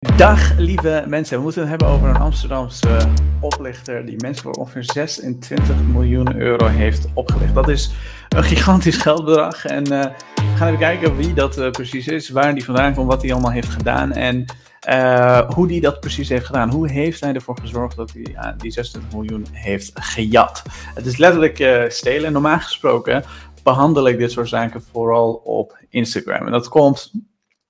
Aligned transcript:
Dag 0.00 0.58
lieve 0.58 1.04
mensen, 1.06 1.36
we 1.36 1.42
moeten 1.42 1.60
het 1.60 1.70
hebben 1.70 1.88
over 1.88 2.08
een 2.08 2.16
Amsterdamse 2.16 2.98
oplichter 3.40 4.06
die 4.06 4.16
mensen 4.20 4.42
voor 4.42 4.52
ongeveer 4.52 4.84
26 4.84 5.76
miljoen 5.92 6.36
euro 6.36 6.66
heeft 6.66 7.06
opgelicht. 7.14 7.54
Dat 7.54 7.68
is 7.68 7.90
een 8.28 8.44
gigantisch 8.44 8.96
geldbedrag 8.96 9.64
en 9.64 9.92
uh, 9.92 10.02
we 10.34 10.56
gaan 10.56 10.66
even 10.66 10.78
kijken 10.78 11.16
wie 11.16 11.34
dat 11.34 11.58
uh, 11.58 11.70
precies 11.70 12.06
is, 12.06 12.28
waar 12.28 12.54
die 12.54 12.64
vandaan 12.64 12.94
komt, 12.94 13.06
wat 13.06 13.22
hij 13.22 13.32
allemaal 13.32 13.50
heeft 13.50 13.68
gedaan 13.68 14.12
en 14.12 14.44
uh, 14.88 15.50
hoe 15.50 15.66
die 15.66 15.80
dat 15.80 16.00
precies 16.00 16.28
heeft 16.28 16.46
gedaan. 16.46 16.70
Hoe 16.70 16.88
heeft 16.88 17.20
hij 17.20 17.34
ervoor 17.34 17.58
gezorgd 17.60 17.96
dat 17.96 18.12
hij 18.12 18.54
die 18.56 18.70
26 18.70 19.12
miljoen 19.12 19.46
heeft 19.52 19.90
gejat? 19.94 20.62
Het 20.94 21.06
is 21.06 21.16
letterlijk 21.16 21.90
stelen. 21.92 22.32
Normaal 22.32 22.60
gesproken 22.60 23.24
behandel 23.62 24.08
ik 24.08 24.18
dit 24.18 24.30
soort 24.30 24.48
zaken 24.48 24.82
vooral 24.92 25.32
op 25.32 25.78
Instagram. 25.88 26.46
En 26.46 26.52
dat 26.52 26.68
komt 26.68 27.12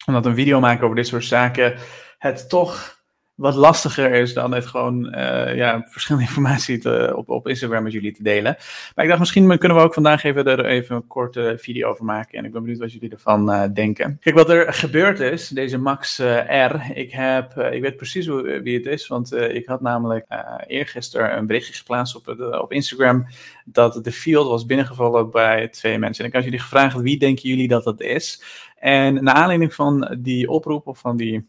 omdat 0.06 0.26
een 0.26 0.34
video 0.34 0.60
maken 0.60 0.84
over 0.84 0.96
dit 0.96 1.06
soort 1.06 1.24
zaken 1.24 1.74
het 2.20 2.48
toch 2.48 2.98
wat 3.34 3.54
lastiger 3.54 4.12
is 4.12 4.34
dan 4.34 4.54
het 4.54 4.66
gewoon 4.66 5.06
uh, 5.06 5.56
ja, 5.56 5.86
verschillende 5.88 6.26
informatie 6.28 6.78
te, 6.78 7.12
op, 7.16 7.28
op 7.28 7.48
Instagram 7.48 7.82
met 7.82 7.92
jullie 7.92 8.12
te 8.12 8.22
delen. 8.22 8.56
Maar 8.94 9.04
ik 9.04 9.06
dacht, 9.06 9.18
misschien 9.18 9.58
kunnen 9.58 9.78
we 9.78 9.82
ook 9.82 9.94
vandaag 9.94 10.24
even 10.24 10.44
er 10.44 10.64
even 10.64 10.96
een 10.96 11.06
korte 11.06 11.56
video 11.58 11.88
over 11.88 12.04
maken. 12.04 12.38
En 12.38 12.44
ik 12.44 12.52
ben 12.52 12.60
benieuwd 12.60 12.80
wat 12.80 12.92
jullie 12.92 13.10
ervan 13.10 13.50
uh, 13.50 13.64
denken. 13.74 14.18
Kijk, 14.20 14.36
wat 14.36 14.50
er 14.50 14.72
gebeurd 14.72 15.20
is, 15.20 15.48
deze 15.48 15.78
Max 15.78 16.18
uh, 16.18 16.66
R. 16.66 16.90
Ik, 16.94 17.10
heb, 17.10 17.56
ik 17.56 17.82
weet 17.82 17.96
precies 17.96 18.26
hoe, 18.26 18.60
wie 18.62 18.76
het 18.76 18.86
is, 18.86 19.06
want 19.06 19.32
ik 19.32 19.66
had 19.66 19.80
namelijk 19.80 20.26
eergisteren 20.66 21.36
een 21.36 21.46
berichtje 21.46 21.74
geplaatst 21.74 22.16
op, 22.16 22.28
op 22.60 22.72
Instagram 22.72 23.26
dat 23.64 24.04
de 24.04 24.12
field 24.12 24.48
was 24.48 24.66
binnengevallen 24.66 25.30
bij 25.30 25.68
twee 25.68 25.98
mensen. 25.98 26.24
En 26.24 26.30
ik 26.30 26.36
had 26.36 26.44
jullie 26.44 26.60
gevraagd, 26.60 27.00
wie 27.00 27.18
denken 27.18 27.48
jullie 27.48 27.68
dat 27.68 27.84
dat 27.84 28.00
is? 28.00 28.42
En 28.76 29.24
naar 29.24 29.34
aanleiding 29.34 29.74
van 29.74 30.16
die 30.18 30.50
oproep 30.50 30.86
of 30.86 30.98
van 30.98 31.16
die 31.16 31.48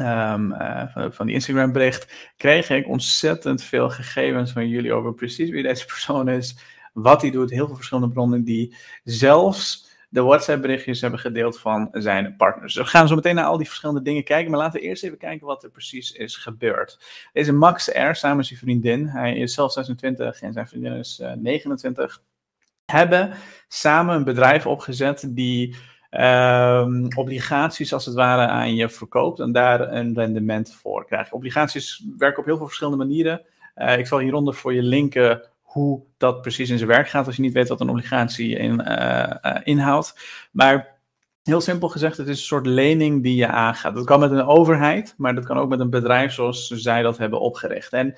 Um, 0.00 0.52
uh, 0.52 0.82
van, 1.10 1.26
die 1.26 1.34
Instagram 1.34 1.72
bericht, 1.72 2.32
kreeg 2.36 2.70
ik 2.70 2.88
ontzettend 2.88 3.62
veel 3.62 3.90
gegevens 3.90 4.52
van 4.52 4.68
jullie 4.68 4.92
over 4.92 5.14
precies 5.14 5.50
wie 5.50 5.62
deze 5.62 5.86
persoon 5.94 6.28
is, 6.28 6.56
wat 6.92 7.22
hij 7.22 7.30
doet, 7.30 7.50
heel 7.50 7.66
veel 7.66 7.74
verschillende 7.74 8.12
bronnen 8.12 8.44
die 8.44 8.76
zelfs 9.04 9.92
de 10.08 10.22
WhatsApp 10.22 10.62
berichtjes 10.62 11.00
hebben 11.00 11.20
gedeeld 11.20 11.58
van 11.58 11.88
zijn 11.92 12.36
partners. 12.36 12.74
Dus 12.74 12.82
we 12.82 12.88
gaan 12.88 13.08
zo 13.08 13.14
meteen 13.14 13.34
naar 13.34 13.44
al 13.44 13.56
die 13.56 13.66
verschillende 13.66 14.02
dingen 14.02 14.24
kijken, 14.24 14.50
maar 14.50 14.60
laten 14.60 14.80
we 14.80 14.86
eerst 14.86 15.04
even 15.04 15.18
kijken 15.18 15.46
wat 15.46 15.62
er 15.62 15.70
precies 15.70 16.12
is 16.12 16.36
gebeurd. 16.36 16.98
Deze 17.32 17.52
Max 17.52 17.88
R, 17.88 18.14
samen 18.14 18.36
met 18.36 18.46
zijn 18.46 18.58
vriendin, 18.58 19.06
hij 19.06 19.36
is 19.36 19.54
zelf 19.54 19.72
26 19.72 20.40
en 20.40 20.52
zijn 20.52 20.68
vriendin 20.68 20.92
is 20.92 21.20
uh, 21.22 21.32
29, 21.32 22.22
hebben 22.84 23.34
samen 23.68 24.14
een 24.14 24.24
bedrijf 24.24 24.66
opgezet 24.66 25.26
die 25.28 25.76
um, 26.20 27.08
obligaties 27.16 27.92
als 27.92 28.04
het 28.04 28.14
ware 28.14 28.46
aan 28.46 28.74
je 28.74 28.88
verkoopt 28.88 29.40
en 29.40 29.52
daar 29.52 29.92
een 29.92 30.14
rendement 30.14 30.74
voor 30.74 31.04
krijgt. 31.04 31.32
Obligaties 31.32 32.04
werken 32.18 32.38
op 32.38 32.44
heel 32.44 32.56
veel 32.56 32.66
verschillende 32.66 33.04
manieren. 33.04 33.42
Uh, 33.76 33.98
ik 33.98 34.06
zal 34.06 34.18
hieronder 34.18 34.54
voor 34.54 34.74
je 34.74 34.82
linken 34.82 35.42
hoe 35.62 36.02
dat 36.16 36.40
precies 36.40 36.70
in 36.70 36.76
zijn 36.78 36.90
werk 36.90 37.08
gaat 37.08 37.26
als 37.26 37.36
je 37.36 37.42
niet 37.42 37.52
weet 37.52 37.68
wat 37.68 37.80
een 37.80 37.88
obligatie 37.88 38.56
in, 38.56 38.80
uh, 38.80 39.30
uh, 39.42 39.56
inhoudt. 39.64 40.18
Maar 40.52 40.98
heel 41.42 41.60
simpel 41.60 41.88
gezegd, 41.88 42.16
het 42.16 42.28
is 42.28 42.38
een 42.38 42.44
soort 42.44 42.66
lening 42.66 43.22
die 43.22 43.36
je 43.36 43.48
aangaat. 43.48 43.94
Dat 43.94 44.04
kan 44.04 44.20
met 44.20 44.30
een 44.30 44.46
overheid, 44.46 45.14
maar 45.16 45.34
dat 45.34 45.44
kan 45.44 45.58
ook 45.58 45.68
met 45.68 45.80
een 45.80 45.90
bedrijf 45.90 46.32
zoals 46.32 46.66
zij 46.66 47.02
dat 47.02 47.18
hebben 47.18 47.40
opgericht. 47.40 47.92
En 47.92 48.16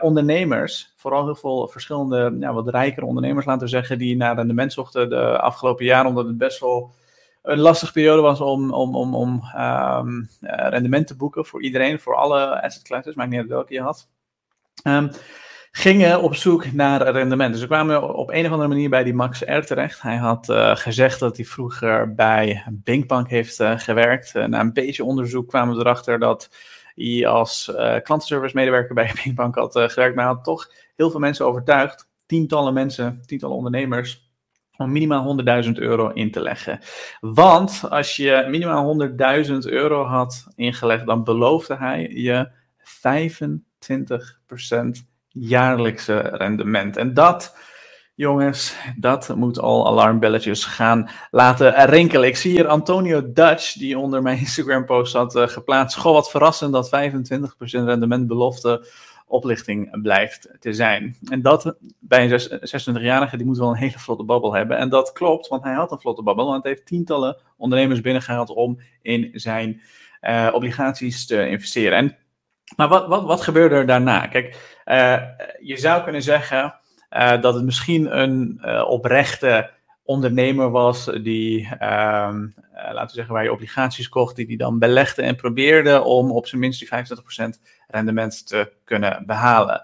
ondernemers, 0.00 0.92
vooral 0.96 1.24
heel 1.24 1.34
veel 1.34 1.68
verschillende, 1.68 2.36
ja, 2.40 2.52
wat 2.52 2.68
rijkere 2.68 3.06
ondernemers, 3.06 3.46
laten 3.46 3.62
we 3.62 3.68
zeggen, 3.68 3.98
die 3.98 4.16
naar 4.16 4.34
rendement 4.34 4.72
zochten 4.72 5.08
de 5.08 5.38
afgelopen 5.40 5.84
jaren, 5.84 6.08
omdat 6.08 6.26
het 6.26 6.38
best 6.38 6.60
wel 6.60 6.94
een 7.46 7.58
lastige 7.58 7.92
periode 7.92 8.22
was 8.22 8.40
om, 8.40 8.72
om, 8.72 8.96
om, 8.96 9.14
om 9.14 9.42
um, 9.56 10.28
rendement 10.40 11.06
te 11.06 11.16
boeken 11.16 11.46
voor 11.46 11.62
iedereen, 11.62 12.00
voor 12.00 12.16
alle 12.16 12.62
asset 12.62 12.82
classes, 12.82 13.14
maakt 13.14 13.30
niet 13.30 13.40
uit 13.40 13.48
welke 13.48 13.74
je 13.74 13.80
had. 13.80 14.08
Um, 14.84 15.10
gingen 15.70 16.22
op 16.22 16.34
zoek 16.34 16.72
naar 16.72 17.08
rendement. 17.08 17.52
Dus 17.52 17.60
we 17.60 17.66
kwamen 17.66 18.14
op 18.14 18.30
een 18.30 18.46
of 18.46 18.50
andere 18.50 18.68
manier 18.68 18.90
bij 18.90 19.04
die 19.04 19.14
Max 19.14 19.40
R 19.40 19.60
terecht. 19.60 20.02
Hij 20.02 20.16
had 20.16 20.48
uh, 20.48 20.76
gezegd 20.76 21.20
dat 21.20 21.36
hij 21.36 21.44
vroeger 21.44 22.14
bij 22.14 22.64
Binkbank 22.70 23.28
heeft 23.28 23.60
uh, 23.60 23.78
gewerkt. 23.78 24.34
Na 24.34 24.60
een 24.60 24.72
beetje 24.72 25.04
onderzoek 25.04 25.48
kwamen 25.48 25.74
we 25.74 25.80
erachter 25.80 26.18
dat 26.18 26.50
hij 26.94 27.26
als 27.26 27.72
klantenservice 28.02 28.56
medewerker 28.56 28.94
bij 28.94 29.12
Binkbank 29.24 29.54
had 29.54 29.72
gewerkt. 29.72 30.14
Maar 30.14 30.24
hij 30.24 30.34
had 30.34 30.44
toch 30.44 30.70
heel 30.96 31.10
veel 31.10 31.20
mensen 31.20 31.46
overtuigd. 31.46 32.08
Tientallen 32.26 32.74
mensen, 32.74 33.22
tientallen 33.26 33.56
ondernemers 33.56 34.25
om 34.76 34.92
minimaal 34.92 35.36
100.000 35.64 35.70
euro 35.72 36.08
in 36.08 36.30
te 36.30 36.40
leggen. 36.40 36.78
Want 37.20 37.84
als 37.88 38.16
je 38.16 38.46
minimaal 38.48 39.08
100.000 39.46 39.56
euro 39.58 40.04
had 40.04 40.46
ingelegd, 40.54 41.06
dan 41.06 41.24
beloofde 41.24 41.76
hij 41.76 42.08
je 42.08 42.50
25% 42.86 45.06
jaarlijkse 45.28 46.18
rendement. 46.18 46.96
En 46.96 47.14
dat, 47.14 47.56
jongens, 48.14 48.76
dat 48.96 49.36
moet 49.36 49.58
al 49.58 49.86
alarmbelletjes 49.86 50.64
gaan 50.64 51.08
laten 51.30 51.86
rinkelen. 51.86 52.28
Ik 52.28 52.36
zie 52.36 52.50
hier 52.50 52.66
Antonio 52.66 53.32
Dutch, 53.32 53.72
die 53.72 53.98
onder 53.98 54.22
mijn 54.22 54.38
Instagram-post 54.38 55.12
had 55.12 55.36
uh, 55.36 55.48
geplaatst. 55.48 55.98
Goh, 55.98 56.12
wat 56.12 56.30
verrassend 56.30 56.72
dat 56.72 56.88
25% 56.88 56.90
rendement 57.60 58.26
belofte 58.26 58.86
oplichting 59.26 60.02
blijft 60.02 60.48
te 60.58 60.72
zijn. 60.72 61.16
En 61.30 61.42
dat 61.42 61.76
bij 62.00 62.30
een 62.30 62.40
26-jarige, 62.40 63.36
die 63.36 63.46
moet 63.46 63.58
wel 63.58 63.68
een 63.68 63.76
hele 63.76 63.98
vlotte 63.98 64.24
babbel 64.24 64.54
hebben. 64.54 64.76
En 64.76 64.88
dat 64.88 65.12
klopt, 65.12 65.48
want 65.48 65.62
hij 65.62 65.74
had 65.74 65.92
een 65.92 65.98
vlotte 65.98 66.22
babbel, 66.22 66.46
want 66.46 66.62
hij 66.62 66.72
heeft 66.72 66.86
tientallen 66.86 67.36
ondernemers 67.56 68.00
binnengehaald 68.00 68.50
om 68.50 68.80
in 69.02 69.30
zijn 69.32 69.80
uh, 70.22 70.48
obligaties 70.52 71.26
te 71.26 71.48
investeren. 71.48 71.98
En, 71.98 72.16
maar 72.76 72.88
wat, 72.88 73.06
wat, 73.06 73.24
wat 73.24 73.40
gebeurde 73.40 73.74
er 73.74 73.86
daarna? 73.86 74.26
Kijk, 74.26 74.80
uh, 74.86 75.22
je 75.60 75.76
zou 75.76 76.02
kunnen 76.02 76.22
zeggen 76.22 76.74
uh, 77.10 77.40
dat 77.40 77.54
het 77.54 77.64
misschien 77.64 78.18
een 78.18 78.64
oprechte 78.86 79.70
ondernemer 80.06 80.70
was 80.70 81.04
die, 81.04 81.64
um, 81.72 82.54
laten 82.72 83.06
we 83.06 83.12
zeggen, 83.12 83.34
waar 83.34 83.42
je 83.42 83.52
obligaties 83.52 84.08
kocht, 84.08 84.36
die 84.36 84.46
die 84.46 84.56
dan 84.56 84.78
belegde 84.78 85.22
en 85.22 85.36
probeerde 85.36 86.02
om 86.02 86.30
op 86.30 86.46
zijn 86.46 86.60
minst 86.60 86.78
die 86.78 86.88
25% 86.88 87.60
rendement 87.86 88.46
te 88.46 88.72
kunnen 88.84 89.26
behalen. 89.26 89.82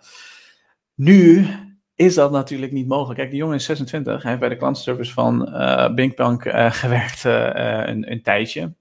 Nu 0.94 1.48
is 1.94 2.14
dat 2.14 2.30
natuurlijk 2.30 2.72
niet 2.72 2.88
mogelijk. 2.88 3.18
Kijk, 3.18 3.30
die 3.30 3.38
jongen 3.38 3.56
is 3.56 3.64
26, 3.64 4.22
hij 4.22 4.30
heeft 4.30 4.40
bij 4.40 4.48
de 4.48 4.56
klantenservice 4.56 5.12
van 5.12 5.48
uh, 5.48 5.94
Binkbank 5.94 6.44
uh, 6.44 6.70
gewerkt 6.70 7.24
een, 7.24 8.12
een 8.12 8.22
tijdje. 8.22 8.72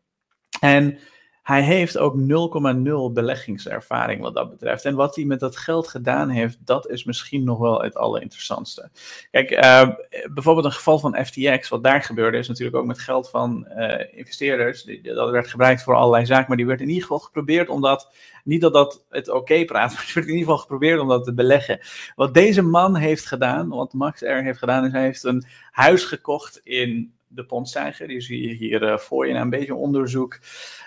En 0.60 0.98
hij 1.42 1.62
heeft 1.62 1.98
ook 1.98 2.16
0,0 2.20 3.14
beleggingservaring 3.14 4.22
wat 4.22 4.34
dat 4.34 4.50
betreft. 4.50 4.86
En 4.86 4.96
wat 4.96 5.16
hij 5.16 5.26
met 5.26 5.40
dat 5.40 5.58
geld 5.58 5.88
gedaan 5.88 6.30
heeft, 6.30 6.58
dat 6.66 6.90
is 6.90 7.04
misschien 7.04 7.44
nog 7.44 7.58
wel 7.58 7.82
het 7.82 7.96
allerinteressantste. 7.96 8.90
Kijk, 9.32 9.52
uh, 9.52 9.90
bijvoorbeeld 10.34 10.66
een 10.66 10.72
geval 10.72 11.00
van 11.00 11.26
FTX, 11.26 11.70
wat 11.70 11.84
daar 11.84 12.04
gebeurde, 12.04 12.38
is 12.38 12.48
natuurlijk 12.48 12.78
ook 12.78 12.86
met 12.86 13.00
geld 13.00 13.30
van 13.30 13.68
uh, 13.78 14.00
investeerders. 14.12 14.84
Die, 14.84 15.02
dat 15.02 15.30
werd 15.30 15.48
gebruikt 15.48 15.84
voor 15.84 15.96
allerlei 15.96 16.26
zaken, 16.26 16.46
maar 16.48 16.58
die 16.58 16.66
werd 16.66 16.82
in 16.82 16.88
ieder 16.88 17.02
geval 17.02 17.20
geprobeerd 17.20 17.70
om 17.70 17.82
dat, 17.82 18.14
niet 18.44 18.62
dat 18.62 18.74
dat 18.74 19.06
het 19.10 19.30
oké 19.30 19.66
praat, 19.66 19.92
maar 19.94 20.04
het 20.06 20.14
werd 20.14 20.28
in 20.28 20.34
ieder 20.34 20.48
geval 20.48 20.62
geprobeerd 20.62 21.00
om 21.00 21.08
dat 21.08 21.24
te 21.24 21.34
beleggen. 21.34 21.80
Wat 22.16 22.34
deze 22.34 22.62
man 22.62 22.96
heeft 22.96 23.26
gedaan, 23.26 23.70
wat 23.70 23.94
Max 23.94 24.22
R 24.22 24.44
heeft 24.44 24.60
gedaan, 24.60 24.86
is 24.86 24.92
hij 24.92 25.02
heeft 25.02 25.24
een 25.24 25.46
huis 25.72 26.04
gekocht 26.04 26.60
in 26.64 27.14
de 27.34 27.46
pondstijger. 27.46 28.08
Die 28.08 28.22
zie 28.22 28.48
je 28.48 28.54
hier 28.54 28.82
uh, 28.82 28.98
voor 28.98 29.28
je. 29.28 29.34
Na 29.34 29.42
een 29.42 29.50
beetje 29.50 29.76
onderzoek 29.76 30.40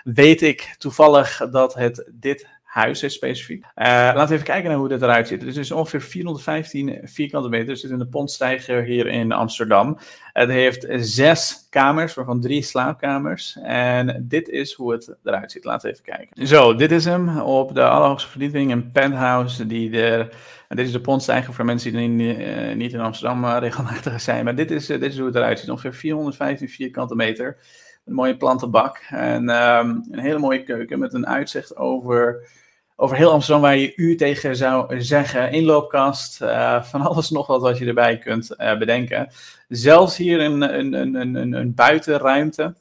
weet 0.03 0.41
ik 0.41 0.75
toevallig 0.77 1.49
dat 1.51 1.73
het 1.73 2.09
dit 2.13 2.47
huis 2.75 3.03
is 3.03 3.13
specifiek. 3.13 3.63
Uh, 3.63 3.85
laten 3.85 4.27
we 4.27 4.33
even 4.33 4.45
kijken 4.45 4.69
naar 4.69 4.77
hoe 4.77 4.87
dit 4.87 5.01
eruit 5.01 5.27
ziet. 5.27 5.41
Het 5.41 5.57
is 5.57 5.71
ongeveer 5.71 6.01
415 6.01 6.99
vierkante 7.03 7.49
meter. 7.49 7.69
Het 7.69 7.79
zit 7.79 7.91
in 7.91 7.97
de 7.97 8.07
pondstijger 8.07 8.83
hier 8.83 9.07
in 9.07 9.31
Amsterdam. 9.31 9.97
Het 10.33 10.49
heeft 10.49 10.87
zes 10.89 11.67
kamers, 11.69 12.13
waarvan 12.13 12.41
drie 12.41 12.61
slaapkamers. 12.61 13.57
En 13.63 14.25
dit 14.27 14.49
is 14.49 14.73
hoe 14.73 14.91
het 14.91 15.15
eruit 15.23 15.51
ziet. 15.51 15.63
Laten 15.63 15.89
we 15.89 15.93
even 15.93 16.13
kijken. 16.13 16.47
Zo, 16.47 16.75
dit 16.75 16.91
is 16.91 17.05
hem 17.05 17.39
op 17.39 17.75
de 17.75 17.83
allerhoogste 17.83 18.29
verdieping. 18.29 18.71
Een 18.71 18.91
penthouse 18.91 19.65
die 19.65 20.01
er 20.01 20.29
dit 20.67 20.85
is 20.85 20.91
de 20.91 21.01
pondstijger 21.01 21.53
voor 21.53 21.65
mensen 21.65 21.93
die 21.93 22.07
niet, 22.07 22.75
niet 22.75 22.93
in 22.93 22.99
Amsterdam 22.99 23.43
uh, 23.43 23.57
regelmatig 23.59 24.21
zijn. 24.21 24.43
Maar 24.43 24.55
dit 24.55 24.71
is, 24.71 24.85
dit 24.85 25.03
is 25.03 25.17
hoe 25.17 25.27
het 25.27 25.35
eruit 25.35 25.59
ziet. 25.59 25.69
Ongeveer 25.69 25.93
415 25.93 26.69
vierkante 26.69 27.15
meter. 27.15 27.57
Een 28.05 28.13
mooie 28.13 28.37
plantenbak. 28.37 28.97
En 29.09 29.49
um, 29.49 30.05
een 30.11 30.19
hele 30.19 30.39
mooie 30.39 30.63
keuken 30.63 30.99
met 30.99 31.13
een 31.13 31.27
uitzicht 31.27 31.77
over, 31.77 32.47
over 32.95 33.17
heel 33.17 33.31
Amsterdam 33.31 33.61
waar 33.61 33.77
je 33.77 33.95
u 33.95 34.15
tegen 34.15 34.55
zou 34.55 35.01
zeggen. 35.01 35.51
Inloopkast, 35.51 36.37
van 36.81 37.01
alles 37.01 37.29
nog 37.29 37.47
wat 37.47 37.61
wat 37.61 37.77
je 37.77 37.85
erbij 37.85 38.17
kunt 38.17 38.55
bedenken. 38.57 39.29
Zelfs 39.67 40.17
hier 40.17 40.39
een, 40.39 40.61
een, 40.61 40.93
een, 40.93 41.35
een, 41.35 41.53
een 41.53 41.73
buitenruimte. 41.73 42.75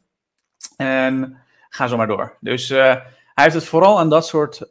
En 0.76 1.36
ga 1.68 1.86
zo 1.86 1.96
maar 1.96 2.06
door. 2.06 2.36
Dus 2.40 2.68
hij 2.68 3.44
heeft 3.44 3.54
het 3.54 3.64
vooral 3.64 3.98
aan 3.98 4.10
dat 4.10 4.26
soort, 4.26 4.66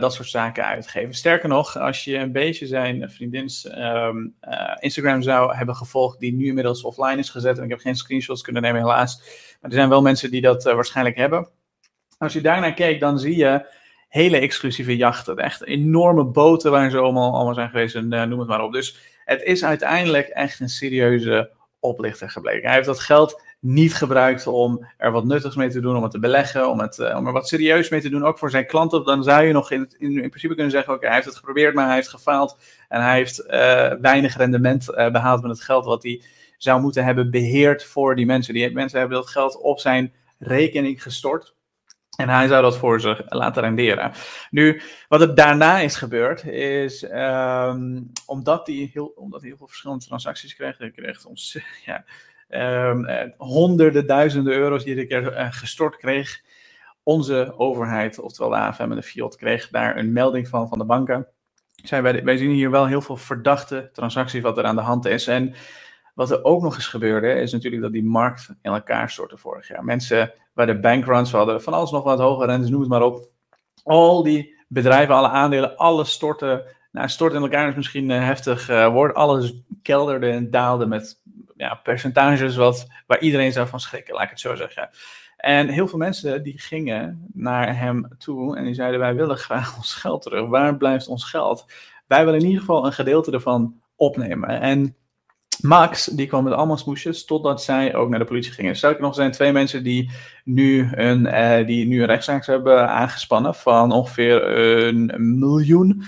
dat 0.00 0.14
soort 0.14 0.28
zaken 0.28 0.64
uitgegeven. 0.64 1.14
Sterker 1.14 1.48
nog, 1.48 1.78
als 1.78 2.04
je 2.04 2.16
een 2.16 2.32
beetje 2.32 2.66
zijn 2.66 3.10
vriendins 3.10 3.68
um, 3.78 4.34
Instagram 4.78 5.22
zou 5.22 5.56
hebben 5.56 5.76
gevolgd, 5.76 6.20
die 6.20 6.34
nu 6.34 6.46
inmiddels 6.46 6.82
offline 6.82 7.18
is 7.18 7.30
gezet. 7.30 7.58
En 7.58 7.64
ik 7.64 7.70
heb 7.70 7.80
geen 7.80 7.96
screenshots 7.96 8.42
kunnen 8.42 8.62
nemen, 8.62 8.80
helaas. 8.80 9.18
Maar 9.60 9.70
er 9.70 9.76
zijn 9.76 9.88
wel 9.88 10.02
mensen 10.02 10.30
die 10.30 10.40
dat 10.40 10.62
waarschijnlijk 10.62 11.16
hebben. 11.16 11.48
Als 12.18 12.32
je 12.32 12.40
daarnaar 12.40 12.74
kijkt, 12.74 13.00
dan 13.00 13.18
zie 13.18 13.36
je 13.36 13.66
hele 14.14 14.38
exclusieve 14.38 14.96
jachten. 14.96 15.36
Echt 15.36 15.64
enorme 15.64 16.24
boten 16.24 16.70
waar 16.70 16.90
ze 16.90 16.98
allemaal, 16.98 17.34
allemaal 17.34 17.54
zijn 17.54 17.70
geweest 17.70 17.94
en 17.94 18.08
noem 18.08 18.38
het 18.38 18.48
maar 18.48 18.62
op. 18.62 18.72
Dus 18.72 18.98
het 19.24 19.42
is 19.42 19.64
uiteindelijk 19.64 20.28
echt 20.28 20.60
een 20.60 20.68
serieuze 20.68 21.50
oplichter 21.80 22.30
gebleken. 22.30 22.66
Hij 22.66 22.74
heeft 22.74 22.86
dat 22.86 23.00
geld 23.00 23.42
niet 23.60 23.94
gebruikt 23.94 24.46
om 24.46 24.86
er 24.96 25.12
wat 25.12 25.24
nuttigs 25.24 25.56
mee 25.56 25.68
te 25.68 25.80
doen, 25.80 25.96
om 25.96 26.02
het 26.02 26.12
te 26.12 26.18
beleggen, 26.18 26.70
om, 26.70 26.80
het, 26.80 26.98
om 26.98 27.26
er 27.26 27.32
wat 27.32 27.48
serieus 27.48 27.88
mee 27.88 28.00
te 28.00 28.08
doen, 28.08 28.24
ook 28.24 28.38
voor 28.38 28.50
zijn 28.50 28.66
klanten. 28.66 29.04
Dan 29.04 29.22
zou 29.22 29.44
je 29.44 29.52
nog 29.52 29.70
in, 29.70 29.94
in, 29.98 30.10
in 30.22 30.28
principe 30.28 30.54
kunnen 30.54 30.72
zeggen, 30.72 30.94
oké, 30.94 31.06
hij 31.06 31.14
heeft 31.14 31.26
het 31.26 31.36
geprobeerd, 31.36 31.74
maar 31.74 31.86
hij 31.86 31.94
heeft 31.94 32.08
gefaald. 32.08 32.58
En 32.88 33.02
hij 33.02 33.16
heeft 33.16 33.46
weinig 34.00 34.36
rendement 34.36 34.86
behaald 34.86 35.42
met 35.42 35.50
het 35.50 35.62
geld 35.62 35.84
wat 35.84 36.02
hij 36.02 36.22
zou 36.58 36.80
moeten 36.80 37.04
hebben 37.04 37.30
beheerd 37.30 37.84
voor 37.84 38.16
die 38.16 38.26
mensen. 38.26 38.54
Die 38.54 38.72
mensen 38.72 38.98
hebben 38.98 39.16
dat 39.16 39.28
geld 39.28 39.60
op 39.60 39.80
zijn 39.80 40.12
rekening 40.38 41.02
gestort. 41.02 41.54
En 42.16 42.28
hij 42.28 42.48
zou 42.48 42.62
dat 42.62 42.78
voor 42.78 43.00
ze 43.00 43.24
laten 43.28 43.62
renderen. 43.62 44.12
Nu, 44.50 44.80
wat 45.08 45.20
er 45.20 45.34
daarna 45.34 45.78
is 45.78 45.96
gebeurd, 45.96 46.44
is 46.46 47.02
um, 47.02 48.10
omdat, 48.26 48.66
hij 48.66 48.90
heel, 48.92 49.06
omdat 49.06 49.40
hij 49.40 49.48
heel 49.48 49.58
veel 49.58 49.66
verschillende 49.66 50.04
transacties 50.04 50.54
kreeg. 50.54 50.78
Hij 50.78 50.90
kreeg 50.90 51.24
ons, 51.24 51.58
ja, 51.86 52.04
um, 52.88 53.32
honderden 53.36 54.06
duizenden 54.06 54.54
euro's 54.54 54.84
die 54.84 54.94
hij 54.94 55.06
keer 55.06 55.38
uh, 55.38 55.46
gestort 55.50 55.96
kreeg. 55.96 56.42
Onze 57.02 57.54
overheid, 57.56 58.18
oftewel 58.18 58.50
de 58.50 58.56
AFM 58.56 58.82
en 58.82 58.96
de 58.96 59.02
Fiat, 59.02 59.36
kreeg 59.36 59.68
daar 59.68 59.96
een 59.96 60.12
melding 60.12 60.48
van 60.48 60.68
van 60.68 60.78
de 60.78 60.84
banken. 60.84 61.26
Zijn 61.72 62.02
wij, 62.02 62.24
wij 62.24 62.36
zien 62.36 62.50
hier 62.50 62.70
wel 62.70 62.86
heel 62.86 63.00
veel 63.00 63.16
verdachte 63.16 63.90
transacties 63.92 64.42
wat 64.42 64.58
er 64.58 64.64
aan 64.64 64.76
de 64.76 64.82
hand 64.82 65.04
is. 65.04 65.26
En 65.26 65.54
wat 66.14 66.30
er 66.30 66.44
ook 66.44 66.62
nog 66.62 66.74
eens 66.74 66.86
gebeurde, 66.86 67.32
is 67.32 67.52
natuurlijk 67.52 67.82
dat 67.82 67.92
die 67.92 68.04
markt 68.04 68.48
in 68.62 68.72
elkaar 68.72 69.10
stortte 69.10 69.36
vorig 69.36 69.68
jaar. 69.68 69.84
Mensen 69.84 70.32
waar 70.52 70.66
de 70.66 70.80
bankruns 70.80 71.32
hadden, 71.32 71.62
van 71.62 71.72
alles 71.72 71.90
nog 71.90 72.02
wat 72.02 72.18
hoger 72.18 72.46
rentes, 72.46 72.70
noem 72.70 72.80
het 72.80 72.88
maar 72.88 73.02
op. 73.02 73.28
Al 73.82 74.22
die 74.22 74.54
bedrijven, 74.68 75.14
alle 75.14 75.28
aandelen, 75.28 75.76
alles 75.76 76.12
stortte. 76.12 76.74
Nou, 76.92 77.08
stort 77.08 77.34
in 77.34 77.42
elkaar 77.42 77.68
is 77.68 77.74
misschien 77.74 78.10
een 78.10 78.22
heftig 78.22 78.70
uh, 78.70 78.92
woord. 78.92 79.14
Alles 79.14 79.54
kelderde 79.82 80.30
en 80.30 80.50
daalde 80.50 80.86
met 80.86 81.20
ja, 81.56 81.74
percentages 81.74 82.56
wat, 82.56 82.86
waar 83.06 83.20
iedereen 83.20 83.52
zou 83.52 83.68
van 83.68 83.80
schrikken, 83.80 84.14
laat 84.14 84.24
ik 84.24 84.30
het 84.30 84.40
zo 84.40 84.54
zeggen. 84.54 84.90
En 85.36 85.68
heel 85.68 85.88
veel 85.88 85.98
mensen 85.98 86.42
die 86.42 86.58
gingen 86.60 87.26
naar 87.32 87.78
hem 87.78 88.08
toe 88.18 88.56
en 88.56 88.64
die 88.64 88.74
zeiden: 88.74 89.00
Wij 89.00 89.14
willen 89.14 89.36
graag 89.36 89.76
ons 89.78 89.94
geld 89.94 90.22
terug. 90.22 90.48
Waar 90.48 90.76
blijft 90.76 91.08
ons 91.08 91.24
geld? 91.24 91.64
Wij 92.06 92.24
willen 92.24 92.40
in 92.40 92.46
ieder 92.46 92.60
geval 92.60 92.86
een 92.86 92.92
gedeelte 92.92 93.32
ervan 93.32 93.80
opnemen. 93.96 94.60
En 94.60 94.96
Max, 95.60 96.04
die 96.04 96.26
kwam 96.26 96.44
met 96.44 96.52
allemaal 96.52 96.76
smoesjes, 96.76 97.24
totdat 97.24 97.62
zij 97.62 97.94
ook 97.94 98.08
naar 98.08 98.18
de 98.18 98.24
politie 98.24 98.52
gingen. 98.52 98.76
Sterker 98.76 99.02
nog, 99.02 99.14
zijn 99.14 99.30
twee 99.30 99.52
mensen 99.52 99.82
die 99.82 100.10
nu 100.44 100.88
een, 100.90 101.26
uh, 101.26 101.66
die 101.66 101.86
nu 101.86 102.00
een 102.00 102.06
rechtszaak 102.06 102.46
hebben 102.46 102.88
aangespannen 102.88 103.54
van 103.54 103.92
ongeveer 103.92 104.58
een 104.86 105.38
miljoen. 105.38 106.04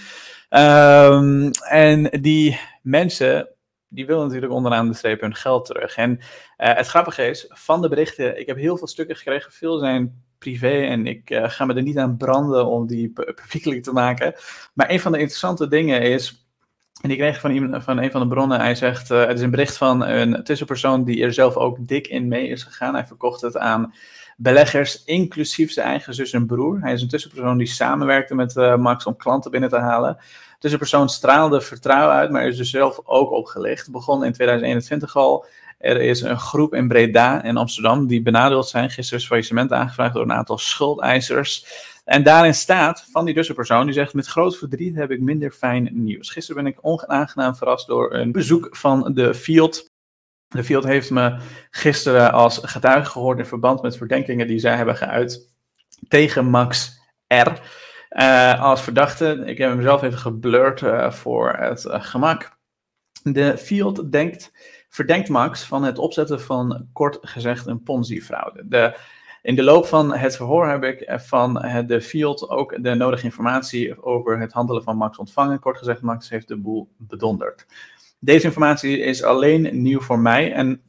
Um, 0.50 1.50
en 1.69 2.08
die 2.20 2.60
mensen, 2.82 3.48
die 3.88 4.06
willen 4.06 4.26
natuurlijk 4.26 4.52
onderaan 4.52 4.88
de 4.88 4.94
streep 4.94 5.20
hun 5.20 5.34
geld 5.34 5.64
terug. 5.64 5.96
En 5.96 6.10
uh, 6.10 6.19
het 6.56 6.87
grappige 6.87 7.28
is, 7.28 7.46
van 7.48 7.82
de 7.82 7.88
berichten, 7.88 8.40
ik 8.40 8.46
heb 8.46 8.56
heel 8.56 8.76
veel 8.76 8.87
stukken 8.87 9.16
gekregen, 9.16 9.52
veel 9.52 9.78
zijn 9.78 10.25
privé 10.38 10.82
en 10.87 11.06
ik 11.06 11.31
uh, 11.31 11.44
ga 11.48 11.64
me 11.64 11.75
er 11.75 11.82
niet 11.82 11.98
aan 11.98 12.16
branden 12.16 12.66
om 12.66 12.87
die 12.87 13.12
publiekelijk 13.12 13.82
te 13.82 13.93
maken. 13.93 14.34
Maar 14.75 14.90
een 14.90 15.00
van 15.00 15.12
de 15.12 15.19
interessante 15.19 15.69
dingen 15.69 16.02
is 16.02 16.45
en 17.02 17.10
ik 17.10 17.19
kreeg 17.19 17.40
van, 17.40 17.82
van 17.82 17.98
een 17.98 18.10
van 18.10 18.20
de 18.20 18.26
bronnen, 18.26 18.60
hij 18.60 18.75
zegt, 18.75 19.10
uh, 19.10 19.26
het 19.26 19.37
is 19.37 19.43
een 19.43 19.50
bericht 19.50 19.76
van 19.76 20.06
een 20.06 20.44
tussenpersoon 20.44 21.04
die 21.04 21.22
er 21.22 21.32
zelf 21.32 21.56
ook 21.56 21.88
dik 21.88 22.06
in 22.06 22.28
mee 22.28 22.48
is 22.48 22.62
gegaan. 22.62 22.94
Hij 22.94 23.06
verkocht 23.06 23.40
het 23.40 23.56
aan 23.56 23.94
beleggers, 24.37 25.04
inclusief 25.04 25.72
zijn 25.72 25.87
eigen 25.87 26.14
zus 26.14 26.32
en 26.32 26.46
broer. 26.46 26.78
Hij 26.81 26.93
is 26.93 27.02
een 27.02 27.08
tussenpersoon 27.08 27.58
die 27.58 27.66
samenwerkte 27.66 28.34
met 28.34 28.56
uh, 28.56 28.76
Max 28.76 29.06
om 29.06 29.16
klanten 29.16 29.50
binnen 29.50 29.70
te 29.70 29.78
halen. 29.78 30.19
Tussenpersoon 30.58 31.08
straalde 31.08 31.60
vertrouwen 31.60 32.14
uit, 32.14 32.31
maar 32.31 32.46
is 32.46 32.58
er 32.58 32.64
zelf 32.64 33.00
ook 33.04 33.31
opgelicht. 33.31 33.90
Begon 33.90 34.25
in 34.25 34.32
2021 34.32 35.16
al. 35.16 35.46
Er 35.78 36.00
is 36.00 36.20
een 36.20 36.38
groep 36.38 36.75
in 36.75 36.88
Breda 36.88 37.43
en 37.43 37.56
Amsterdam 37.56 38.06
die 38.06 38.22
benadeeld 38.22 38.69
zijn. 38.69 38.90
Gisteren 38.90 39.20
is 39.20 39.26
faillissement 39.26 39.72
aangevraagd 39.72 40.14
door 40.14 40.22
een 40.22 40.32
aantal 40.32 40.58
schuldeisers. 40.58 41.66
En 42.06 42.23
daarin 42.23 42.55
staat 42.55 43.06
van 43.11 43.25
die 43.25 43.35
tussenpersoon, 43.35 43.85
die 43.85 43.94
zegt: 43.94 44.14
Met 44.14 44.26
groot 44.26 44.58
verdriet 44.58 44.94
heb 44.94 45.11
ik 45.11 45.20
minder 45.20 45.50
fijn 45.50 45.88
nieuws. 45.93 46.31
Gisteren 46.31 46.62
ben 46.62 46.73
ik 46.73 46.79
onaangenaam 46.81 47.56
verrast 47.56 47.87
door 47.87 48.14
een 48.14 48.32
bezoek 48.32 48.76
van 48.76 49.14
de 49.14 49.35
Field. 49.35 49.91
De 50.49 50.64
Field 50.64 50.85
heeft 50.85 51.11
me 51.11 51.38
gisteren 51.70 52.32
als 52.32 52.58
getuige 52.62 53.11
gehoord 53.11 53.38
in 53.38 53.47
verband 53.47 53.82
met 53.82 53.97
verdenkingen 53.97 54.47
die 54.47 54.58
zij 54.58 54.76
hebben 54.76 54.97
geuit 54.97 55.49
tegen 56.08 56.47
Max 56.47 57.00
R. 57.26 57.53
Uh, 58.11 58.62
als 58.62 58.82
verdachte. 58.82 59.43
Ik 59.47 59.58
heb 59.58 59.70
hem 59.70 59.82
zelf 59.82 60.03
even 60.03 60.19
geblurred 60.19 60.81
uh, 60.81 61.11
voor 61.12 61.53
het 61.53 61.85
uh, 61.85 62.03
gemak. 62.03 62.58
De 63.23 63.58
Field 63.58 64.12
denkt, 64.12 64.53
verdenkt 64.88 65.29
Max 65.29 65.64
van 65.64 65.85
het 65.85 65.99
opzetten 65.99 66.41
van 66.41 66.88
kort 66.93 67.19
gezegd 67.20 67.67
een 67.67 67.82
Ponzi-fraude. 67.82 68.69
De 68.69 68.97
in 69.46 69.54
de 69.54 69.62
loop 69.62 69.87
van 69.87 70.14
het 70.14 70.37
verhoor 70.37 70.69
heb 70.69 70.84
ik 70.84 71.12
van 71.20 71.54
de 71.87 72.00
Field 72.00 72.48
ook 72.48 72.82
de 72.82 72.94
nodige 72.94 73.25
informatie 73.25 74.02
over 74.02 74.40
het 74.40 74.52
handelen 74.52 74.82
van 74.82 74.96
Max 74.96 75.19
ontvangen. 75.19 75.60
Kort 75.60 75.78
gezegd, 75.78 76.00
Max 76.00 76.28
heeft 76.28 76.48
de 76.48 76.56
boel 76.56 76.88
bedonderd. 76.96 77.66
Deze 78.19 78.46
informatie 78.46 78.98
is 78.98 79.22
alleen 79.22 79.82
nieuw 79.82 80.00
voor 80.00 80.19
mij 80.19 80.52
en 80.52 80.82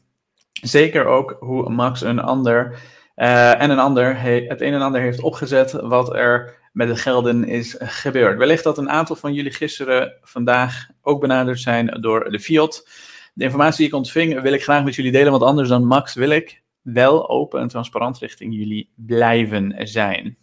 zeker 0.62 1.06
ook 1.06 1.38
hoe 1.40 1.70
Max 1.70 2.02
een 2.02 2.20
ander 2.20 2.80
uh, 3.16 3.62
en 3.62 3.70
een 3.70 3.80
ander 3.80 4.22
het 4.22 4.62
een 4.62 4.74
en 4.74 4.82
ander 4.82 5.02
heeft 5.02 5.22
opgezet 5.22 5.72
wat 5.72 6.16
er 6.16 6.56
met 6.74 6.88
de 6.88 6.96
gelden 6.96 7.44
is 7.44 7.76
gebeurd. 7.80 8.38
Wellicht 8.38 8.64
dat 8.64 8.78
een 8.78 8.90
aantal 8.90 9.16
van 9.16 9.34
jullie 9.34 9.54
gisteren, 9.54 10.14
vandaag 10.22 10.88
ook 11.02 11.22
benaderd 11.22 11.60
zijn 11.60 11.98
door 12.02 12.32
de 12.32 12.40
Fiat. 12.40 12.90
De 13.34 13.44
informatie 13.44 13.78
die 13.78 13.88
ik 13.88 13.94
ontving 13.94 14.42
wil 14.42 14.54
ik 14.54 14.64
graag 14.64 14.84
met 14.84 14.96
jullie 14.96 15.12
delen, 15.12 15.32
want 15.32 15.44
anders 15.44 15.70
dan 15.70 15.86
Max 15.86 16.14
wil 16.14 16.30
ik 16.30 16.66
wel 16.94 17.30
open 17.30 17.62
en 17.62 17.68
transparant 17.68 18.18
richting 18.18 18.56
jullie 18.56 18.92
blijven 18.96 19.76
zijn. 19.88 20.38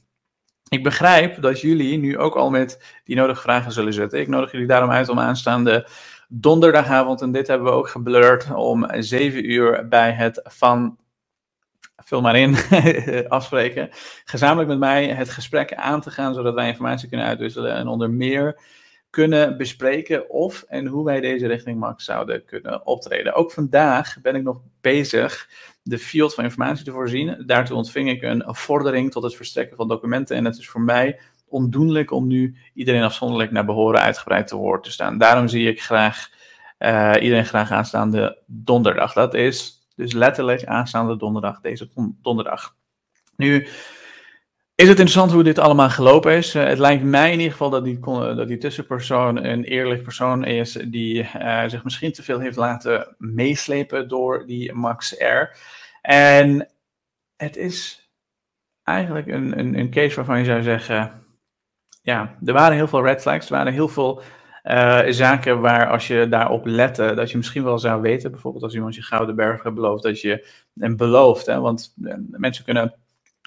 Ik 0.69 0.82
begrijp 0.82 1.43
dat 1.43 1.61
jullie 1.61 1.99
nu 1.99 2.19
ook 2.19 2.35
al 2.35 2.50
met 2.50 3.00
die 3.05 3.17
nodige 3.17 3.41
vragen 3.41 3.73
zullen 3.73 3.93
zetten. 3.93 4.20
Ik 4.20 4.29
nodig 4.29 4.52
jullie 4.52 4.67
daarom 4.67 4.91
uit 4.91 5.08
om 5.08 5.19
aanstaande 5.19 5.88
donderdagavond, 6.29 7.20
en 7.20 7.32
dit 7.32 7.46
hebben 7.46 7.67
we 7.67 7.75
ook 7.75 7.88
geblurred, 7.88 8.55
om 8.55 8.87
7 8.99 9.50
uur 9.50 9.88
bij 9.88 10.12
het 10.12 10.41
van 10.44 10.99
vul 11.96 12.20
maar 12.20 12.37
in, 12.37 12.56
afspreken. 13.29 13.88
Gezamenlijk 14.25 14.69
met 14.69 14.79
mij 14.79 15.06
het 15.06 15.31
gesprek 15.31 15.75
aan 15.75 16.00
te 16.00 16.11
gaan, 16.11 16.35
zodat 16.35 16.55
wij 16.55 16.69
informatie 16.69 17.08
kunnen 17.08 17.26
uitwisselen 17.26 17.75
en 17.75 17.87
onder 17.87 18.11
meer 18.11 18.61
kunnen 19.14 19.56
bespreken 19.56 20.30
of 20.30 20.64
en 20.68 20.87
hoe 20.87 21.04
wij 21.04 21.21
deze 21.21 21.47
richting 21.47 21.78
max 21.78 22.04
zouden 22.04 22.44
kunnen 22.44 22.87
optreden. 22.87 23.35
Ook 23.35 23.52
vandaag 23.52 24.16
ben 24.23 24.35
ik 24.35 24.42
nog 24.42 24.61
bezig 24.80 25.49
de 25.83 25.99
field 25.99 26.35
van 26.35 26.44
informatie 26.44 26.85
te 26.85 26.90
voorzien. 26.90 27.42
Daartoe 27.47 27.76
ontving 27.76 28.11
ik 28.11 28.23
een 28.23 28.44
vordering 28.47 29.11
tot 29.11 29.23
het 29.23 29.37
verstrekken 29.37 29.76
van 29.76 29.88
documenten. 29.88 30.37
En 30.37 30.44
het 30.44 30.59
is 30.59 30.68
voor 30.68 30.80
mij 30.80 31.21
ondoenlijk 31.49 32.11
om 32.11 32.26
nu 32.26 32.56
iedereen 32.75 33.02
afzonderlijk 33.02 33.50
naar 33.50 33.64
behoren 33.64 34.00
uitgebreid 34.00 34.47
te 34.47 34.56
woord 34.56 34.85
te 34.85 34.90
staan. 34.90 35.18
Daarom 35.18 35.49
zie 35.49 35.68
ik 35.68 35.83
graag 35.83 36.30
uh, 36.78 37.14
iedereen 37.21 37.47
graag 37.47 37.71
aanstaande 37.71 38.38
donderdag. 38.47 39.12
Dat 39.12 39.35
is 39.35 39.87
dus 39.97 40.12
letterlijk 40.12 40.64
aanstaande 40.64 41.16
donderdag, 41.16 41.61
deze 41.61 41.88
donderdag. 42.23 42.76
Nu 43.37 43.68
is 44.75 44.88
het 44.88 44.99
interessant 44.99 45.33
hoe 45.33 45.43
dit 45.43 45.59
allemaal 45.59 45.90
gelopen 45.90 46.33
is. 46.33 46.54
Uh, 46.54 46.64
het 46.64 46.78
lijkt 46.78 47.02
mij 47.02 47.33
in 47.33 47.38
ieder 47.38 47.52
geval 47.52 47.71
dat 47.71 47.85
die, 47.85 48.00
dat 48.37 48.49
die 48.49 48.59
tussenpersoon 48.59 49.45
een 49.45 49.64
eerlijk 49.64 50.02
persoon 50.02 50.45
is 50.45 50.73
die 50.73 51.28
uh, 51.38 51.62
zich 51.66 51.85
misschien 51.85 52.12
te 52.12 52.23
veel 52.23 52.38
heeft 52.38 52.57
laten 52.57 53.14
meeslepen 53.19 54.09
door 54.09 54.47
die 54.47 54.73
Max 54.73 55.12
R. 55.19 55.57
En 56.02 56.69
het 57.37 57.57
is 57.57 58.09
eigenlijk 58.83 59.26
een, 59.26 59.59
een, 59.59 59.78
een 59.78 59.90
case 59.90 60.16
waarvan 60.16 60.38
je 60.38 60.45
zou 60.45 60.62
zeggen, 60.62 61.25
ja, 62.02 62.37
er 62.45 62.52
waren 62.52 62.76
heel 62.76 62.88
veel 62.88 63.04
red 63.04 63.21
flags, 63.21 63.47
er 63.47 63.57
waren 63.57 63.73
heel 63.73 63.88
veel 63.88 64.23
uh, 64.64 65.00
zaken 65.09 65.61
waar 65.61 65.90
als 65.90 66.07
je 66.07 66.28
daarop 66.28 66.66
lette, 66.66 67.14
dat 67.14 67.31
je 67.31 67.37
misschien 67.37 67.64
wel 67.64 67.78
zou 67.78 68.02
weten, 68.02 68.31
bijvoorbeeld 68.31 68.64
als 68.64 68.75
iemand 68.75 68.95
je 68.95 69.02
gouden 69.02 69.37
bergen 69.37 69.75
belooft, 69.75 70.02
dat 70.02 70.21
je, 70.21 70.49
en 70.76 70.97
belooft, 70.97 71.47
hè, 71.47 71.61
want 71.61 71.95
mensen 72.31 72.64
kunnen 72.64 72.95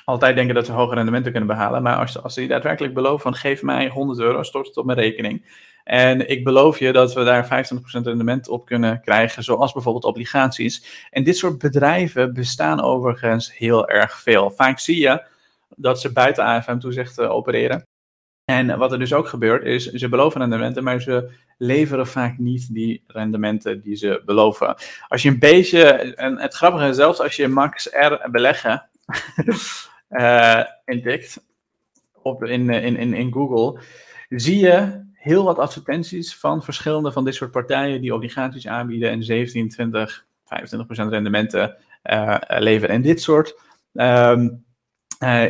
altijd 0.07 0.35
denken 0.35 0.55
dat 0.55 0.65
ze 0.65 0.71
hoge 0.71 0.95
rendementen 0.95 1.31
kunnen 1.31 1.49
behalen. 1.49 1.83
Maar 1.83 1.95
als, 1.95 2.23
als 2.23 2.33
ze 2.33 2.47
daadwerkelijk 2.47 2.93
beloven 2.93 3.19
van 3.19 3.35
geef 3.35 3.61
mij 3.61 3.87
100 3.87 4.19
euro, 4.19 4.43
stort 4.43 4.67
het 4.67 4.77
op 4.77 4.85
mijn 4.85 4.97
rekening. 4.97 5.45
En 5.83 6.29
ik 6.29 6.43
beloof 6.43 6.79
je 6.79 6.91
dat 6.91 7.13
we 7.13 7.23
daar 7.23 7.45
25% 7.45 7.49
rendement 8.03 8.47
op 8.47 8.65
kunnen 8.65 9.01
krijgen, 9.01 9.43
zoals 9.43 9.73
bijvoorbeeld 9.73 10.03
obligaties. 10.03 11.07
En 11.09 11.23
dit 11.23 11.37
soort 11.37 11.57
bedrijven 11.57 12.33
bestaan 12.33 12.81
overigens 12.81 13.57
heel 13.57 13.87
erg 13.89 14.19
veel. 14.21 14.51
Vaak 14.51 14.79
zie 14.79 14.99
je 14.99 15.23
dat 15.75 16.01
ze 16.01 16.11
buiten 16.11 16.43
AFM-toezicht 16.43 17.19
opereren. 17.19 17.85
En 18.45 18.77
wat 18.77 18.91
er 18.91 18.99
dus 18.99 19.13
ook 19.13 19.27
gebeurt 19.27 19.63
is, 19.63 19.85
ze 19.85 20.09
beloven 20.09 20.39
rendementen, 20.39 20.83
maar 20.83 21.01
ze 21.01 21.31
leveren 21.57 22.07
vaak 22.07 22.37
niet 22.37 22.73
die 22.73 23.03
rendementen 23.07 23.81
die 23.81 23.95
ze 23.95 24.21
beloven. 24.25 24.75
Als 25.07 25.21
je 25.21 25.29
een 25.29 25.39
beetje, 25.39 25.81
en 26.15 26.39
het 26.39 26.53
grappige 26.53 26.87
is 26.87 26.95
zelfs 26.95 27.21
als 27.21 27.35
je 27.35 27.47
max 27.47 27.89
R 27.91 28.29
beleggen, 28.31 28.89
uh, 30.09 30.63
op, 32.21 32.43
in, 32.43 32.69
in, 32.69 32.97
in, 32.97 33.13
in 33.13 33.33
Google, 33.33 33.79
zie 34.29 34.59
je 34.59 35.05
heel 35.13 35.43
wat 35.43 35.57
advertenties 35.57 36.37
van 36.37 36.63
verschillende 36.63 37.11
van 37.11 37.25
dit 37.25 37.35
soort 37.35 37.51
partijen 37.51 38.01
die 38.01 38.13
obligaties 38.13 38.67
aanbieden 38.67 39.09
en 39.09 39.23
17, 39.23 39.69
20, 39.69 40.25
25% 40.25 40.47
rendementen 40.87 41.75
uh, 42.03 42.37
leveren. 42.47 42.95
En 42.95 43.01
dit 43.01 43.21
soort, 43.21 43.59
uh, 43.93 44.39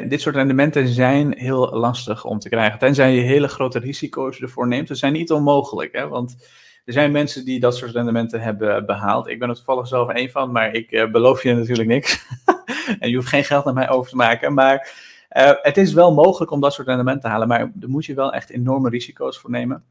dit 0.07 0.21
soort 0.21 0.35
rendementen 0.35 0.87
zijn 0.87 1.37
heel 1.37 1.77
lastig 1.77 2.25
om 2.25 2.39
te 2.39 2.49
krijgen. 2.49 2.79
Tenzij 2.79 3.15
je 3.15 3.21
hele 3.21 3.47
grote 3.47 3.79
risico's 3.79 4.39
ervoor 4.39 4.67
neemt. 4.67 4.87
Ze 4.87 4.95
zijn 4.95 5.13
niet 5.13 5.31
onmogelijk, 5.31 5.93
hè, 5.93 6.07
want 6.07 6.47
er 6.85 6.93
zijn 6.93 7.11
mensen 7.11 7.45
die 7.45 7.59
dat 7.59 7.75
soort 7.75 7.91
rendementen 7.91 8.41
hebben 8.41 8.85
behaald. 8.85 9.27
Ik 9.27 9.39
ben 9.39 9.49
er 9.49 9.55
toevallig 9.55 9.87
zelf 9.87 10.09
één 10.09 10.29
van, 10.29 10.51
maar 10.51 10.73
ik 10.73 11.09
beloof 11.11 11.43
je 11.43 11.53
natuurlijk 11.53 11.87
niks. 11.87 12.25
en 12.99 13.09
je 13.09 13.15
hoeft 13.15 13.27
geen 13.27 13.43
geld 13.43 13.65
naar 13.65 13.73
mij 13.73 13.89
over 13.89 14.09
te 14.09 14.15
maken. 14.15 14.53
Maar 14.53 14.91
uh, 15.37 15.51
het 15.61 15.77
is 15.77 15.93
wel 15.93 16.13
mogelijk 16.13 16.51
om 16.51 16.61
dat 16.61 16.73
soort 16.73 16.87
rendementen 16.87 17.23
te 17.23 17.27
halen, 17.27 17.47
maar 17.47 17.71
daar 17.73 17.89
moet 17.89 18.05
je 18.05 18.13
wel 18.13 18.33
echt 18.33 18.49
enorme 18.49 18.89
risico's 18.89 19.39
voor 19.39 19.49
nemen. 19.49 19.83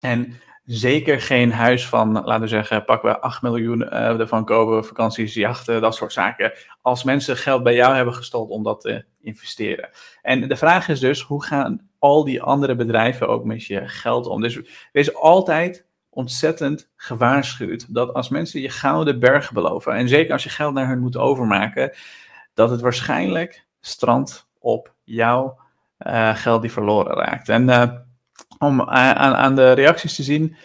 En 0.00 0.40
zeker 0.64 1.20
geen 1.20 1.52
huis 1.52 1.88
van, 1.88 2.12
laten 2.12 2.40
we 2.40 2.48
zeggen, 2.48 2.84
pakken 2.84 3.10
we 3.10 3.20
8 3.20 3.42
miljoen 3.42 3.80
uh, 3.82 4.20
ervan 4.20 4.44
kopen, 4.44 4.84
vakanties, 4.84 5.34
jachten, 5.34 5.80
dat 5.80 5.94
soort 5.94 6.12
zaken. 6.12 6.52
Als 6.82 7.04
mensen 7.04 7.36
geld 7.36 7.62
bij 7.62 7.74
jou 7.74 7.94
hebben 7.94 8.14
gestold 8.14 8.50
om 8.50 8.62
dat 8.62 8.80
te 8.80 9.04
investeren. 9.20 9.90
En 10.22 10.48
de 10.48 10.56
vraag 10.56 10.88
is 10.88 11.00
dus, 11.00 11.22
hoe 11.22 11.44
gaan 11.44 11.88
al 11.98 12.24
die 12.24 12.42
andere 12.42 12.76
bedrijven 12.76 13.28
ook 13.28 13.44
met 13.44 13.64
je 13.64 13.88
geld 13.88 14.26
om? 14.26 14.40
Dus 14.40 14.60
wees 14.92 15.14
altijd 15.14 15.86
ontzettend 16.10 16.90
gewaarschuwd 16.96 17.94
dat 17.94 18.14
als 18.14 18.28
mensen 18.28 18.60
je 18.60 18.68
gouden 18.68 19.20
berg 19.20 19.52
beloven, 19.52 19.92
en 19.92 20.08
zeker 20.08 20.32
als 20.32 20.42
je 20.42 20.48
geld 20.48 20.74
naar 20.74 20.88
hun 20.88 21.00
moet 21.00 21.16
overmaken, 21.16 21.92
dat 22.54 22.70
het 22.70 22.80
waarschijnlijk 22.80 23.66
strandt 23.80 24.48
op 24.58 24.94
jouw 25.04 25.58
uh, 26.06 26.36
geld 26.36 26.62
die 26.62 26.72
verloren 26.72 27.16
raakt. 27.16 27.48
En 27.48 27.68
uh, 27.68 27.90
om 28.58 28.80
aan, 28.82 29.34
aan, 29.34 29.56
de 29.56 29.72
reacties 29.72 30.14
te 30.14 30.22
zien, 30.22 30.56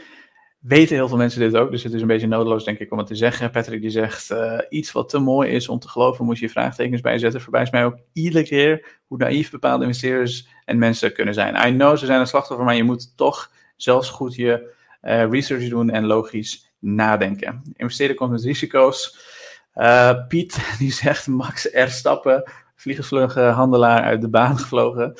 weten 0.59 0.95
heel 0.95 1.07
veel 1.07 1.17
mensen 1.17 1.39
dit 1.39 1.55
ook. 1.55 1.71
Dus 1.71 1.83
het 1.83 1.93
is 1.93 2.01
een 2.01 2.07
beetje 2.07 2.27
nodeloos, 2.27 2.63
denk 2.63 2.79
ik, 2.79 2.91
om 2.91 2.97
het 2.97 3.07
te 3.07 3.15
zeggen. 3.15 3.51
Patrick 3.51 3.81
die 3.81 3.89
zegt, 3.89 4.33
iets 4.69 4.91
wat 4.91 5.09
te 5.09 5.19
mooi 5.19 5.49
is 5.49 5.69
om 5.69 5.79
te 5.79 5.89
geloven, 5.89 6.25
moet 6.25 6.39
je 6.39 6.49
vraagtekens 6.49 7.01
bijzetten. 7.01 7.41
Voorbij 7.41 7.67
mij 7.71 7.85
ook 7.85 7.97
iedere 8.13 8.43
keer 8.43 8.99
hoe 9.07 9.17
naïef 9.17 9.51
bepaalde 9.51 9.85
investeerders 9.85 10.47
en 10.65 10.77
mensen 10.77 11.13
kunnen 11.13 11.33
zijn. 11.33 11.67
I 11.67 11.75
know, 11.75 11.97
ze 11.97 12.05
zijn 12.05 12.19
een 12.19 12.27
slachtoffer, 12.27 12.65
maar 12.65 12.75
je 12.75 12.83
moet 12.83 13.17
toch 13.17 13.51
zelfs 13.75 14.09
goed 14.09 14.35
je 14.35 14.73
research 15.01 15.69
doen 15.69 15.89
en 15.89 16.05
logisch 16.05 16.73
nadenken. 16.79 17.61
Investeren 17.75 18.15
komt 18.15 18.31
met 18.31 18.43
risico's. 18.43 19.17
Piet 20.27 20.59
die 20.79 20.91
zegt, 20.91 21.27
Max 21.27 21.71
er 21.71 21.89
stappen 21.89 22.43
vliegensvlughandelaar 22.75 24.01
uit 24.01 24.21
de 24.21 24.29
baan 24.29 24.57
gevlogen. 24.57 25.13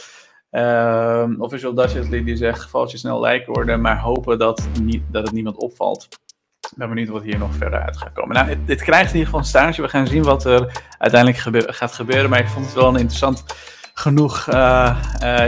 Uh, 0.51 1.25
official 1.37 1.73
Dutch 1.73 2.09
die 2.09 2.35
zegt, 2.35 2.61
gevaltje 2.61 2.97
snel 2.97 3.19
lijken 3.19 3.53
worden, 3.53 3.81
maar 3.81 3.99
hopen 3.99 4.39
dat, 4.39 4.67
niet, 4.81 5.03
dat 5.11 5.23
het 5.23 5.31
niemand 5.31 5.57
opvalt. 5.57 6.07
Ik 6.71 6.77
ben 6.77 6.89
benieuwd 6.89 7.07
wat 7.07 7.23
hier 7.23 7.37
nog 7.37 7.55
verder 7.55 7.79
uit 7.79 7.97
gaat 7.97 8.13
komen. 8.13 8.35
Nou, 8.35 8.65
dit, 8.65 8.81
krijgt 8.81 9.13
in 9.13 9.17
ieder 9.17 9.25
geval 9.25 9.39
een 9.39 9.45
stage. 9.45 9.81
We 9.81 9.89
gaan 9.89 10.07
zien 10.07 10.23
wat 10.23 10.45
er 10.45 10.83
uiteindelijk 10.97 11.67
gaat 11.75 11.93
gebeuren. 11.93 12.29
Maar 12.29 12.39
ik 12.39 12.47
vond 12.47 12.65
het 12.65 12.75
wel 12.75 12.87
een 12.87 12.95
interessant 12.95 13.43
genoeg 13.93 14.47
uh, 14.49 14.97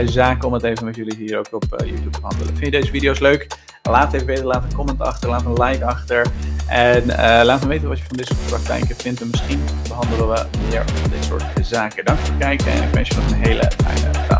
zaak 0.04 0.44
om 0.44 0.52
het 0.52 0.62
even 0.62 0.84
met 0.84 0.96
jullie 0.96 1.16
hier 1.16 1.38
ook 1.38 1.52
op 1.52 1.64
YouTube 1.68 2.10
te 2.10 2.20
behandelen. 2.20 2.56
Vind 2.56 2.64
je 2.64 2.80
deze 2.80 2.90
video's 2.90 3.18
leuk? 3.18 3.46
Laat 3.88 4.12
even 4.12 4.26
weten, 4.26 4.44
laat 4.44 4.62
een 4.62 4.74
comment 4.74 5.00
achter, 5.00 5.28
laat 5.28 5.44
een 5.44 5.62
like 5.62 5.84
achter. 5.84 6.26
En 6.66 7.06
laat 7.44 7.62
me 7.62 7.68
weten 7.68 7.88
wat 7.88 7.98
je 7.98 8.04
van 8.06 8.16
dit 8.16 8.26
soort 8.26 8.46
praktijken 8.46 8.96
vindt. 8.96 9.20
En 9.20 9.28
misschien 9.30 9.62
behandelen 9.88 10.28
we 10.28 10.46
meer 10.68 10.84
van 11.00 11.10
dit 11.10 11.24
soort 11.24 11.44
zaken. 11.62 12.04
Dank 12.04 12.18
voor 12.18 12.28
het 12.28 12.38
kijken 12.38 12.72
en 12.72 12.82
ik 12.82 12.94
wens 12.94 13.08
je 13.08 13.14
nog 13.14 13.26
een 13.26 13.42
hele 13.42 13.70
fijne 13.84 14.10
dag. 14.28 14.37